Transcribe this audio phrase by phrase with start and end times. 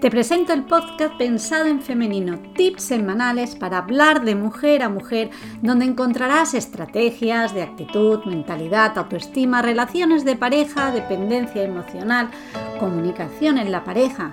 [0.00, 5.28] Te presento el podcast pensado en femenino, tips semanales para hablar de mujer a mujer,
[5.60, 12.30] donde encontrarás estrategias de actitud, mentalidad, autoestima, relaciones de pareja, dependencia emocional,
[12.78, 14.30] comunicación en la pareja,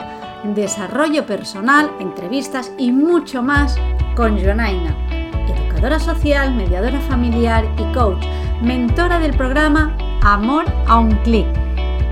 [0.56, 3.76] desarrollo personal, entrevistas y mucho más
[4.16, 4.96] con Jonaina,
[5.50, 8.26] educadora social, mediadora familiar y coach,
[8.62, 11.67] mentora del programa Amor a un clic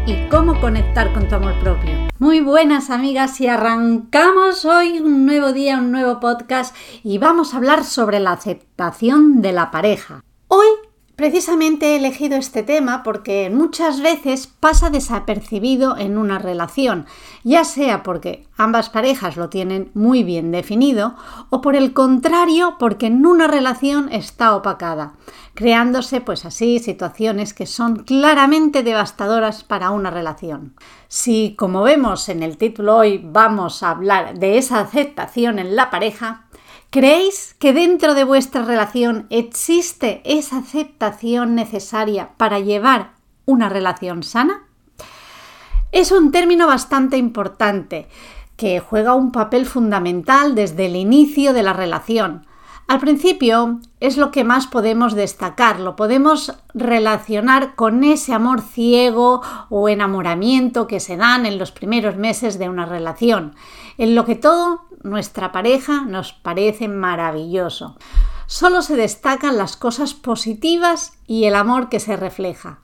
[0.05, 1.91] y cómo conectar con tu amor propio.
[2.19, 7.57] Muy buenas amigas y arrancamos hoy un nuevo día, un nuevo podcast y vamos a
[7.57, 10.23] hablar sobre la aceptación de la pareja.
[10.47, 10.67] Hoy
[11.15, 17.05] precisamente he elegido este tema porque muchas veces pasa desapercibido en una relación,
[17.43, 21.15] ya sea porque ambas parejas lo tienen muy bien definido
[21.49, 25.13] o por el contrario porque en una relación está opacada
[25.55, 30.75] creándose pues así situaciones que son claramente devastadoras para una relación.
[31.07, 35.89] Si como vemos en el título hoy vamos a hablar de esa aceptación en la
[35.89, 36.44] pareja,
[36.89, 43.13] ¿creéis que dentro de vuestra relación existe esa aceptación necesaria para llevar
[43.45, 44.63] una relación sana?
[45.91, 48.07] Es un término bastante importante
[48.57, 52.45] que juega un papel fundamental desde el inicio de la relación
[52.87, 59.41] al principio es lo que más podemos destacar, lo podemos relacionar con ese amor ciego
[59.69, 63.55] o enamoramiento que se dan en los primeros meses de una relación,
[63.97, 67.97] en lo que todo nuestra pareja nos parece maravilloso.
[68.45, 72.81] Solo se destacan las cosas positivas y el amor que se refleja,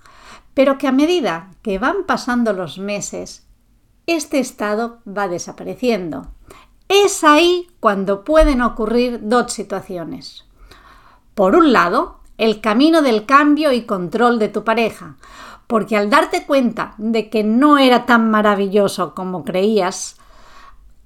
[0.56, 3.48] pero que a medida que van pasando los meses,
[4.08, 6.32] este estado va desapareciendo.
[6.94, 10.44] Es ahí cuando pueden ocurrir dos situaciones.
[11.36, 15.16] Por un lado, el camino del cambio y control de tu pareja,
[15.68, 20.18] porque al darte cuenta de que no era tan maravilloso como creías,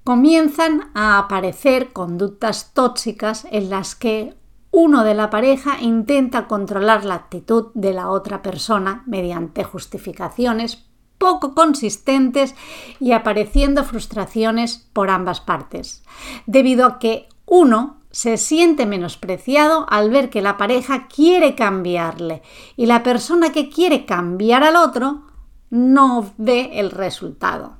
[0.02, 4.34] comienzan a aparecer conductas tóxicas en las que
[4.72, 10.85] uno de la pareja intenta controlar la actitud de la otra persona mediante justificaciones
[11.18, 12.54] poco consistentes
[13.00, 16.02] y apareciendo frustraciones por ambas partes,
[16.46, 22.42] debido a que uno se siente menospreciado al ver que la pareja quiere cambiarle
[22.76, 25.22] y la persona que quiere cambiar al otro
[25.70, 27.76] no ve el resultado.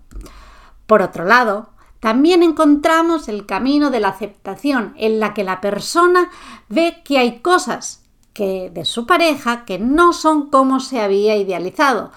[0.87, 1.71] Por otro lado,
[2.01, 6.31] también encontramos el camino de la aceptación en la que la persona
[6.69, 12.13] ve que hay cosas que de su pareja que no son como se había idealizado,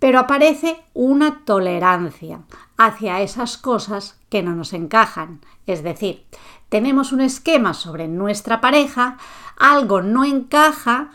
[0.00, 2.40] pero aparece una tolerancia
[2.76, 5.40] hacia esas cosas que no nos encajan.
[5.66, 6.24] Es decir,
[6.68, 9.18] tenemos un esquema sobre nuestra pareja,
[9.56, 11.10] algo no encaja,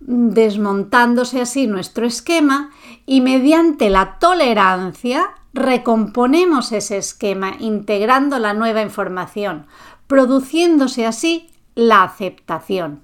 [0.00, 2.70] desmontándose así nuestro esquema
[3.06, 9.66] y mediante la tolerancia recomponemos ese esquema integrando la nueva información,
[10.06, 13.02] produciéndose así la aceptación.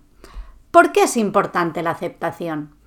[0.71, 2.80] ¿Por qué es importante la aceptación?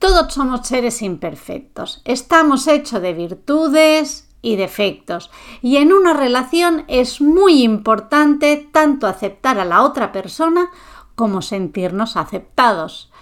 [0.00, 2.00] Todos somos seres imperfectos.
[2.06, 5.30] Estamos hechos de virtudes y defectos.
[5.60, 10.70] Y en una relación es muy importante tanto aceptar a la otra persona
[11.16, 13.12] como sentirnos aceptados.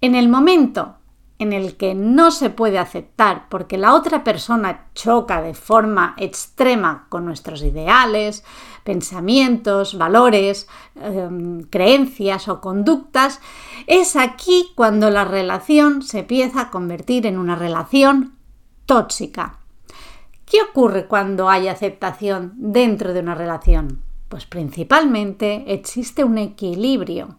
[0.00, 0.99] En el momento
[1.40, 7.06] en el que no se puede aceptar porque la otra persona choca de forma extrema
[7.08, 8.44] con nuestros ideales,
[8.84, 13.40] pensamientos, valores, em, creencias o conductas,
[13.86, 18.34] es aquí cuando la relación se empieza a convertir en una relación
[18.84, 19.60] tóxica.
[20.44, 24.02] ¿Qué ocurre cuando hay aceptación dentro de una relación?
[24.28, 27.36] Pues principalmente existe un equilibrio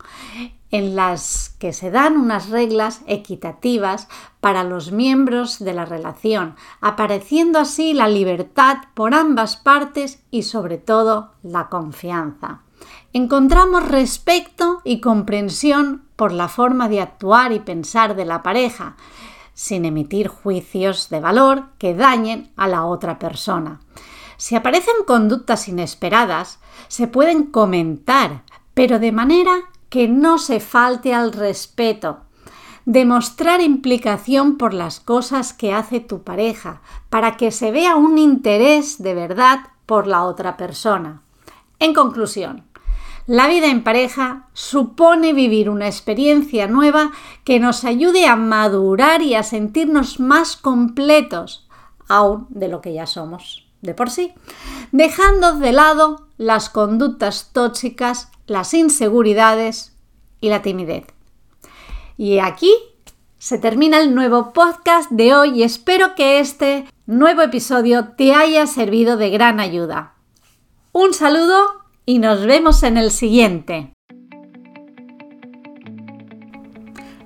[0.72, 4.08] en las que se dan unas reglas equitativas
[4.40, 10.78] para los miembros de la relación, apareciendo así la libertad por ambas partes y sobre
[10.78, 12.62] todo la confianza.
[13.14, 18.96] Encontramos respeto y comprensión por la forma de actuar y pensar de la pareja,
[19.54, 23.82] sin emitir juicios de valor que dañen a la otra persona.
[24.38, 31.34] Si aparecen conductas inesperadas, se pueden comentar, pero de manera que no se falte al
[31.34, 32.22] respeto.
[32.86, 39.04] Demostrar implicación por las cosas que hace tu pareja, para que se vea un interés
[39.04, 41.22] de verdad por la otra persona.
[41.78, 42.64] En conclusión,
[43.28, 47.12] la vida en pareja supone vivir una experiencia nueva
[47.44, 51.68] que nos ayude a madurar y a sentirnos más completos
[52.08, 54.34] aún de lo que ya somos de por sí,
[54.92, 59.96] dejando de lado las conductas tóxicas las inseguridades
[60.42, 61.06] y la timidez.
[62.18, 62.72] Y aquí
[63.38, 68.68] se termina el nuevo podcast de hoy y espero que este nuevo episodio te haya
[68.68, 70.16] servido de gran ayuda.
[70.92, 71.64] Un saludo
[72.06, 73.94] y nos vemos en el siguiente.